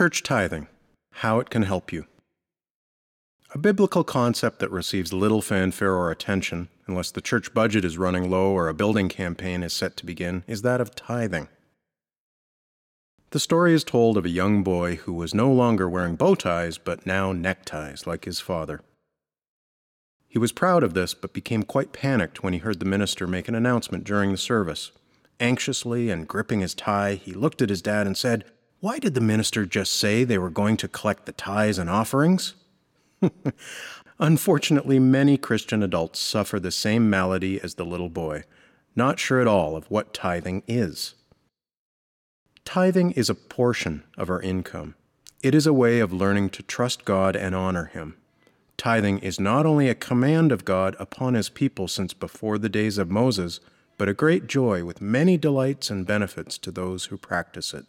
Church 0.00 0.22
tithing 0.22 0.66
How 1.12 1.40
it 1.40 1.50
can 1.50 1.64
help 1.64 1.92
you. 1.92 2.06
A 3.54 3.58
biblical 3.58 4.02
concept 4.02 4.58
that 4.60 4.70
receives 4.70 5.12
little 5.12 5.42
fanfare 5.42 5.92
or 5.92 6.10
attention, 6.10 6.70
unless 6.86 7.10
the 7.10 7.20
church 7.20 7.52
budget 7.52 7.84
is 7.84 7.98
running 7.98 8.30
low 8.30 8.50
or 8.52 8.68
a 8.68 8.72
building 8.72 9.10
campaign 9.10 9.62
is 9.62 9.74
set 9.74 9.98
to 9.98 10.06
begin, 10.06 10.42
is 10.46 10.62
that 10.62 10.80
of 10.80 10.94
tithing. 10.94 11.48
The 13.32 13.40
story 13.40 13.74
is 13.74 13.84
told 13.84 14.16
of 14.16 14.24
a 14.24 14.30
young 14.30 14.62
boy 14.62 14.96
who 14.96 15.12
was 15.12 15.34
no 15.34 15.52
longer 15.52 15.86
wearing 15.86 16.16
bow 16.16 16.34
ties, 16.34 16.78
but 16.78 17.04
now 17.04 17.32
neckties, 17.32 18.06
like 18.06 18.24
his 18.24 18.40
father. 18.40 18.80
He 20.26 20.38
was 20.38 20.50
proud 20.50 20.82
of 20.82 20.94
this, 20.94 21.12
but 21.12 21.34
became 21.34 21.62
quite 21.62 21.92
panicked 21.92 22.42
when 22.42 22.54
he 22.54 22.60
heard 22.60 22.80
the 22.80 22.86
minister 22.86 23.26
make 23.26 23.48
an 23.48 23.54
announcement 23.54 24.04
during 24.04 24.32
the 24.32 24.38
service. 24.38 24.92
Anxiously 25.38 26.08
and 26.08 26.26
gripping 26.26 26.60
his 26.60 26.74
tie, 26.74 27.16
he 27.16 27.34
looked 27.34 27.60
at 27.60 27.68
his 27.68 27.82
dad 27.82 28.06
and 28.06 28.16
said, 28.16 28.46
Why 28.80 28.98
did 28.98 29.12
the 29.12 29.20
minister 29.20 29.66
just 29.66 29.94
say 29.94 30.24
they 30.24 30.38
were 30.38 30.48
going 30.48 30.78
to 30.78 30.88
collect 30.88 31.26
the 31.26 31.32
tithes 31.32 31.76
and 31.76 31.90
offerings? 31.90 32.54
Unfortunately, 34.18 34.98
many 34.98 35.36
Christian 35.36 35.82
adults 35.82 36.18
suffer 36.18 36.58
the 36.58 36.70
same 36.70 37.10
malady 37.10 37.60
as 37.60 37.74
the 37.74 37.84
little 37.84 38.08
boy, 38.08 38.44
not 38.96 39.18
sure 39.18 39.38
at 39.38 39.46
all 39.46 39.76
of 39.76 39.90
what 39.90 40.14
tithing 40.14 40.62
is. 40.66 41.14
Tithing 42.64 43.10
is 43.12 43.28
a 43.28 43.34
portion 43.34 44.02
of 44.16 44.30
our 44.30 44.40
income. 44.40 44.94
It 45.42 45.54
is 45.54 45.66
a 45.66 45.74
way 45.74 46.00
of 46.00 46.10
learning 46.10 46.48
to 46.50 46.62
trust 46.62 47.04
God 47.04 47.36
and 47.36 47.54
honor 47.54 47.86
Him. 47.86 48.16
Tithing 48.78 49.18
is 49.18 49.38
not 49.38 49.66
only 49.66 49.90
a 49.90 49.94
command 49.94 50.52
of 50.52 50.64
God 50.64 50.96
upon 50.98 51.34
His 51.34 51.50
people 51.50 51.86
since 51.86 52.14
before 52.14 52.56
the 52.56 52.70
days 52.70 52.96
of 52.96 53.10
Moses, 53.10 53.60
but 53.98 54.08
a 54.08 54.14
great 54.14 54.46
joy 54.46 54.84
with 54.86 55.02
many 55.02 55.36
delights 55.36 55.90
and 55.90 56.06
benefits 56.06 56.56
to 56.56 56.70
those 56.70 57.06
who 57.06 57.18
practice 57.18 57.74
it. 57.74 57.84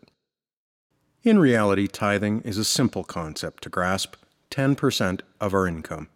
In 1.24 1.38
reality, 1.38 1.88
tithing 1.88 2.42
is 2.42 2.58
a 2.58 2.66
simple 2.66 3.04
concept 3.04 3.62
to 3.64 3.70
grasp 3.70 4.16
10% 4.50 5.22
of 5.40 5.54
our 5.54 5.68
income. 5.68 6.08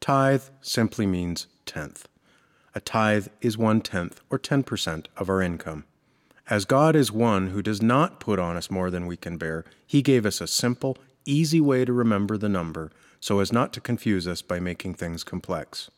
Tithe 0.00 0.44
simply 0.62 1.06
means 1.06 1.46
tenth. 1.66 2.08
A 2.74 2.80
tithe 2.80 3.28
is 3.42 3.58
one 3.58 3.82
tenth 3.82 4.22
or 4.30 4.38
10% 4.38 5.06
of 5.18 5.28
our 5.28 5.42
income. 5.42 5.84
As 6.48 6.64
God 6.64 6.96
is 6.96 7.12
one 7.12 7.48
who 7.48 7.60
does 7.60 7.82
not 7.82 8.18
put 8.18 8.38
on 8.38 8.56
us 8.56 8.70
more 8.70 8.90
than 8.90 9.06
we 9.06 9.16
can 9.18 9.36
bear, 9.36 9.66
He 9.86 10.00
gave 10.00 10.24
us 10.24 10.40
a 10.40 10.46
simple, 10.46 10.96
easy 11.26 11.60
way 11.60 11.84
to 11.84 11.92
remember 11.92 12.38
the 12.38 12.48
number 12.48 12.90
so 13.20 13.40
as 13.40 13.52
not 13.52 13.74
to 13.74 13.80
confuse 13.80 14.26
us 14.26 14.40
by 14.40 14.58
making 14.58 14.94
things 14.94 15.22
complex. 15.22 15.90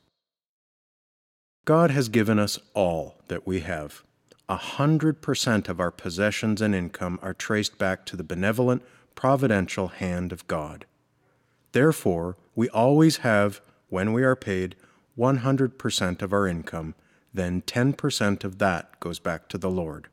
God 1.64 1.92
has 1.92 2.08
given 2.08 2.40
us 2.40 2.58
all 2.74 3.14
that 3.28 3.46
we 3.46 3.60
have. 3.60 4.02
A 4.48 4.56
hundred 4.56 5.22
percent 5.22 5.68
of 5.68 5.80
our 5.80 5.90
possessions 5.90 6.60
and 6.60 6.74
income 6.74 7.18
are 7.22 7.34
traced 7.34 7.78
back 7.78 8.04
to 8.06 8.16
the 8.16 8.24
benevolent, 8.24 8.82
providential 9.14 9.88
hand 9.88 10.32
of 10.32 10.46
God. 10.46 10.84
Therefore, 11.72 12.36
we 12.54 12.68
always 12.68 13.18
have, 13.18 13.60
when 13.88 14.12
we 14.12 14.22
are 14.22 14.36
paid, 14.36 14.76
100% 15.18 16.22
of 16.22 16.32
our 16.32 16.46
income, 16.46 16.94
then 17.32 17.62
10% 17.62 18.44
of 18.44 18.58
that 18.58 19.00
goes 19.00 19.18
back 19.18 19.48
to 19.48 19.58
the 19.58 19.70
Lord. 19.70 20.08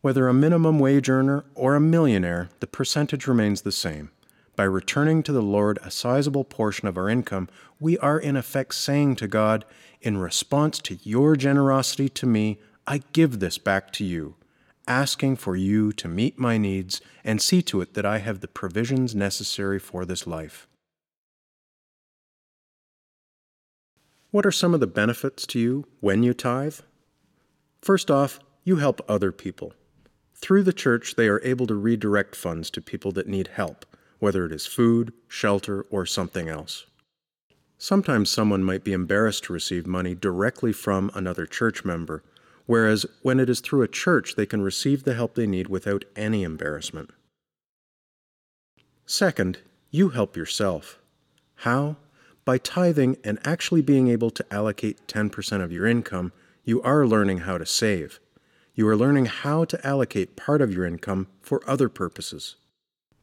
Whether 0.00 0.28
a 0.28 0.34
minimum 0.34 0.78
wage 0.78 1.08
earner 1.08 1.44
or 1.54 1.74
a 1.74 1.80
millionaire, 1.80 2.48
the 2.60 2.66
percentage 2.66 3.26
remains 3.26 3.62
the 3.62 3.72
same. 3.72 4.10
By 4.56 4.64
returning 4.64 5.22
to 5.24 5.32
the 5.32 5.42
Lord 5.42 5.78
a 5.82 5.90
sizable 5.90 6.44
portion 6.44 6.88
of 6.88 6.98
our 6.98 7.08
income, 7.08 7.48
we 7.80 7.96
are 7.98 8.18
in 8.18 8.36
effect 8.36 8.74
saying 8.74 9.16
to 9.16 9.28
God, 9.28 9.64
In 10.00 10.18
response 10.18 10.78
to 10.80 10.98
your 11.02 11.36
generosity 11.36 12.08
to 12.10 12.26
me, 12.26 12.58
I 12.86 13.02
give 13.12 13.38
this 13.38 13.58
back 13.58 13.92
to 13.92 14.04
you, 14.04 14.34
asking 14.88 15.36
for 15.36 15.54
you 15.54 15.92
to 15.92 16.08
meet 16.08 16.38
my 16.38 16.58
needs 16.58 17.00
and 17.24 17.40
see 17.40 17.62
to 17.62 17.80
it 17.80 17.94
that 17.94 18.04
I 18.04 18.18
have 18.18 18.40
the 18.40 18.48
provisions 18.48 19.14
necessary 19.14 19.78
for 19.78 20.04
this 20.04 20.26
life. 20.26 20.66
What 24.30 24.46
are 24.46 24.52
some 24.52 24.74
of 24.74 24.80
the 24.80 24.86
benefits 24.86 25.46
to 25.48 25.58
you 25.58 25.86
when 26.00 26.22
you 26.22 26.34
tithe? 26.34 26.80
First 27.82 28.10
off, 28.10 28.40
you 28.64 28.76
help 28.76 29.00
other 29.08 29.30
people. 29.30 29.74
Through 30.34 30.64
the 30.64 30.72
church, 30.72 31.14
they 31.14 31.28
are 31.28 31.44
able 31.44 31.66
to 31.66 31.74
redirect 31.74 32.34
funds 32.34 32.70
to 32.70 32.80
people 32.80 33.12
that 33.12 33.28
need 33.28 33.48
help, 33.48 33.86
whether 34.18 34.44
it 34.44 34.52
is 34.52 34.66
food, 34.66 35.12
shelter, 35.28 35.82
or 35.90 36.06
something 36.06 36.48
else. 36.48 36.86
Sometimes 37.78 38.30
someone 38.30 38.64
might 38.64 38.84
be 38.84 38.92
embarrassed 38.92 39.44
to 39.44 39.52
receive 39.52 39.86
money 39.86 40.14
directly 40.14 40.72
from 40.72 41.10
another 41.14 41.46
church 41.46 41.84
member, 41.84 42.24
whereas 42.66 43.06
when 43.22 43.40
it 43.40 43.48
is 43.50 43.60
through 43.60 43.82
a 43.82 43.88
church, 43.88 44.34
they 44.36 44.46
can 44.46 44.62
receive 44.62 45.04
the 45.04 45.14
help 45.14 45.34
they 45.34 45.46
need 45.46 45.68
without 45.68 46.04
any 46.16 46.42
embarrassment. 46.42 47.10
Second, 49.06 49.58
you 49.90 50.10
help 50.10 50.36
yourself. 50.36 50.98
How? 51.56 51.96
By 52.44 52.58
tithing 52.58 53.18
and 53.24 53.38
actually 53.44 53.82
being 53.82 54.08
able 54.08 54.30
to 54.30 54.46
allocate 54.52 55.06
10% 55.06 55.62
of 55.62 55.72
your 55.72 55.86
income, 55.86 56.32
you 56.64 56.82
are 56.82 57.06
learning 57.06 57.38
how 57.38 57.58
to 57.58 57.66
save 57.66 58.20
you 58.74 58.88
are 58.88 58.96
learning 58.96 59.26
how 59.26 59.64
to 59.66 59.86
allocate 59.86 60.36
part 60.36 60.62
of 60.62 60.72
your 60.72 60.86
income 60.86 61.28
for 61.42 61.62
other 61.68 61.88
purposes. 61.88 62.56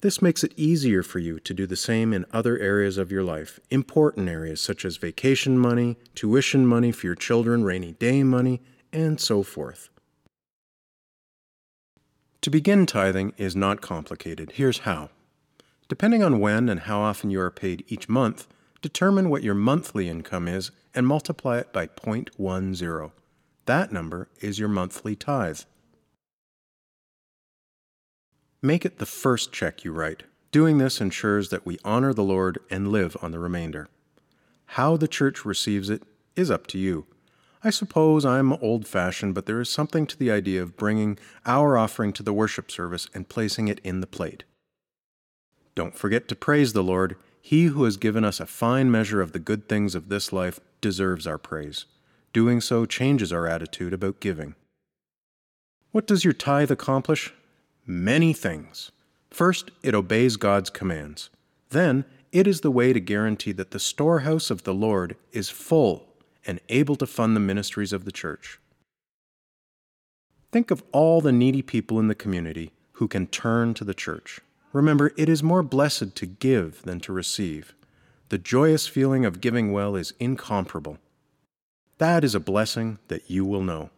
This 0.01 0.21
makes 0.21 0.43
it 0.43 0.53
easier 0.55 1.03
for 1.03 1.19
you 1.19 1.39
to 1.39 1.53
do 1.53 1.65
the 1.65 1.75
same 1.75 2.13
in 2.13 2.25
other 2.31 2.57
areas 2.59 2.97
of 2.97 3.11
your 3.11 3.23
life, 3.23 3.59
important 3.69 4.29
areas 4.29 4.61
such 4.61 4.85
as 4.85 4.97
vacation 4.97 5.57
money, 5.57 5.97
tuition 6.15 6.65
money 6.65 6.91
for 6.91 7.07
your 7.07 7.15
children, 7.15 7.63
rainy 7.63 7.93
day 7.93 8.23
money, 8.23 8.61
and 8.91 9.19
so 9.19 9.43
forth. 9.43 9.89
To 12.41 12.49
begin 12.49 12.85
tithing 12.85 13.33
is 13.37 13.55
not 13.55 13.81
complicated. 13.81 14.53
Here's 14.53 14.79
how. 14.79 15.09
Depending 15.89 16.23
on 16.23 16.39
when 16.39 16.69
and 16.69 16.81
how 16.81 17.01
often 17.01 17.31
you 17.31 17.41
are 17.41 17.51
paid 17.51 17.83
each 17.87 18.07
month, 18.07 18.47
determine 18.81 19.29
what 19.29 19.43
your 19.43 19.55
monthly 19.55 20.07
income 20.07 20.47
is 20.47 20.71
and 20.95 21.05
multiply 21.05 21.57
it 21.57 21.73
by 21.73 21.87
0.10. 21.87 23.11
That 23.65 23.91
number 23.91 24.29
is 24.39 24.57
your 24.57 24.69
monthly 24.69 25.15
tithe. 25.15 25.61
Make 28.61 28.85
it 28.85 28.99
the 28.99 29.05
first 29.05 29.51
check 29.51 29.83
you 29.83 29.91
write. 29.91 30.23
Doing 30.51 30.79
this 30.79 30.99
ensures 30.99 31.49
that 31.49 31.65
we 31.65 31.77
honor 31.85 32.13
the 32.13 32.23
Lord 32.23 32.59
and 32.69 32.91
live 32.91 33.15
on 33.21 33.31
the 33.31 33.39
remainder. 33.39 33.87
How 34.65 34.97
the 34.97 35.07
church 35.07 35.45
receives 35.45 35.89
it 35.89 36.03
is 36.35 36.49
up 36.49 36.67
to 36.67 36.77
you. 36.77 37.05
I 37.61 37.71
suppose 37.71 38.25
I'm 38.25 38.53
old 38.53 38.87
fashioned, 38.87 39.35
but 39.35 39.45
there 39.45 39.59
is 39.59 39.69
something 39.69 40.07
to 40.07 40.17
the 40.17 40.31
idea 40.31 40.63
of 40.63 40.77
bringing 40.77 41.19
our 41.45 41.77
offering 41.77 42.13
to 42.13 42.23
the 42.23 42.31
worship 42.31 42.71
service 42.71 43.07
and 43.13 43.27
placing 43.27 43.67
it 43.67 43.79
in 43.83 43.99
the 43.99 44.07
plate. 44.07 44.45
Don't 45.75 45.97
forget 45.97 46.29
to 46.29 46.35
praise 46.35 46.71
the 46.71 46.83
Lord. 46.83 47.17
He 47.41 47.65
who 47.65 47.83
has 47.83 47.97
given 47.97 48.23
us 48.23 48.39
a 48.39 48.45
fine 48.45 48.89
measure 48.89 49.21
of 49.21 49.33
the 49.33 49.39
good 49.39 49.67
things 49.67 49.93
of 49.93 50.07
this 50.07 50.31
life 50.31 50.61
deserves 50.79 51.27
our 51.27 51.37
praise. 51.37 51.85
Doing 52.31 52.61
so 52.61 52.85
changes 52.85 53.33
our 53.33 53.45
attitude 53.45 53.91
about 53.91 54.21
giving. 54.21 54.55
What 55.91 56.07
does 56.07 56.23
your 56.23 56.33
tithe 56.33 56.71
accomplish? 56.71 57.33
Many 57.85 58.31
things. 58.31 58.91
First, 59.31 59.71
it 59.83 59.95
obeys 59.95 60.37
God's 60.37 60.69
commands. 60.69 61.29
Then, 61.71 62.05
it 62.31 62.47
is 62.47 62.61
the 62.61 62.71
way 62.71 62.93
to 62.93 62.99
guarantee 62.99 63.51
that 63.53 63.71
the 63.71 63.79
storehouse 63.79 64.49
of 64.49 64.63
the 64.63 64.73
Lord 64.73 65.17
is 65.33 65.49
full 65.49 66.08
and 66.49 66.59
able 66.67 66.95
to 66.95 67.05
fund 67.05 67.35
the 67.35 67.39
ministries 67.39 67.93
of 67.93 68.05
the 68.05 68.11
church. 68.11 68.59
Think 70.51 70.71
of 70.71 70.83
all 70.91 71.21
the 71.21 71.31
needy 71.31 71.61
people 71.61 71.99
in 71.99 72.07
the 72.07 72.15
community 72.15 72.71
who 72.93 73.07
can 73.07 73.27
turn 73.27 73.75
to 73.75 73.83
the 73.83 73.93
church. 73.93 74.39
Remember, 74.73 75.11
it 75.15 75.29
is 75.29 75.43
more 75.43 75.61
blessed 75.61 76.15
to 76.15 76.25
give 76.25 76.81
than 76.81 76.99
to 77.01 77.13
receive. 77.13 77.75
The 78.29 78.39
joyous 78.39 78.87
feeling 78.87 79.25
of 79.25 79.41
giving 79.41 79.71
well 79.71 79.95
is 79.95 80.13
incomparable. 80.19 80.97
That 81.99 82.23
is 82.23 82.33
a 82.33 82.39
blessing 82.39 82.97
that 83.09 83.29
you 83.29 83.45
will 83.45 83.61
know. 83.61 83.91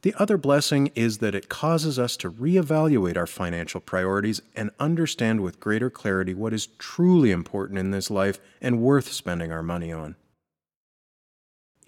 The 0.00 0.14
other 0.18 0.38
blessing 0.38 0.90
is 0.94 1.18
that 1.18 1.34
it 1.34 1.50
causes 1.50 1.98
us 1.98 2.16
to 2.18 2.30
reevaluate 2.30 3.18
our 3.18 3.26
financial 3.26 3.82
priorities 3.82 4.40
and 4.56 4.70
understand 4.80 5.42
with 5.42 5.60
greater 5.60 5.90
clarity 5.90 6.32
what 6.32 6.54
is 6.54 6.68
truly 6.78 7.32
important 7.32 7.78
in 7.78 7.90
this 7.90 8.10
life 8.10 8.38
and 8.62 8.80
worth 8.80 9.12
spending 9.12 9.52
our 9.52 9.62
money 9.62 9.92
on. 9.92 10.16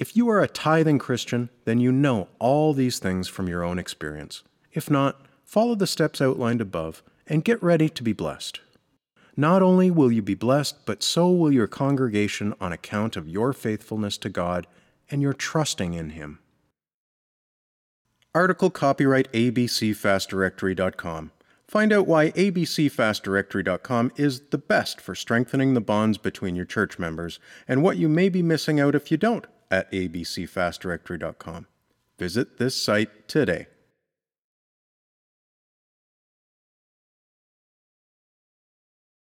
If 0.01 0.17
you 0.17 0.31
are 0.31 0.41
a 0.41 0.49
tithing 0.49 0.99
Christian, 0.99 1.51
then 1.67 1.79
you 1.79 1.93
know 1.93 2.29
all 2.39 2.73
these 2.73 2.99
things 2.99 3.29
from 3.29 3.49
your 3.49 3.63
own 3.63 3.79
experience. 3.79 4.43
If 4.73 4.91
not, 4.91 5.21
follow 5.45 5.75
the 5.75 5.87
steps 5.87 6.23
outlined 6.23 6.63
above 6.63 7.03
and 7.27 7.45
get 7.45 7.63
ready 7.63 7.91
to 7.91 8.03
be 8.03 8.15
blessed. 8.15 8.61
Not 9.37 9.61
only 9.61 9.91
will 9.91 10.11
you 10.11 10.23
be 10.23 10.35
blessed, 10.35 10.87
but 10.87 11.03
so 11.03 11.31
will 11.31 11.53
your 11.53 11.67
congregation 11.67 12.55
on 12.63 12.73
account 12.73 13.15
of 13.15 13.29
your 13.29 13.53
faithfulness 13.53 14.17
to 14.19 14.31
God 14.31 14.67
and 15.11 15.21
you're 15.21 15.35
trusting 15.35 15.93
in 15.93 16.11
Him. 16.11 16.39
Article 18.35 18.71
copyright 18.71 19.31
abcfastdirectory.com. 19.33 21.31
Find 21.69 21.93
out 21.93 22.07
why 22.07 22.31
abcfastdirectory.com 22.31 24.13
is 24.17 24.41
the 24.49 24.57
best 24.57 24.99
for 24.99 25.15
strengthening 25.15 25.75
the 25.75 25.83
bonds 25.83 26.17
between 26.17 26.57
your 26.57 26.65
church 26.65 26.99
members 26.99 27.39
and 27.69 27.83
what 27.83 27.99
you 27.99 28.09
may 28.09 28.31
be 28.31 28.43
missing 28.43 28.81
out 28.81 28.95
if 28.95 29.11
you 29.11 29.19
don't 29.19 29.47
at 29.71 29.91
abcfastdirectory.com. 29.93 31.67
Visit 32.19 32.59
this 32.59 32.77
site 32.77 33.29
today. 33.29 33.67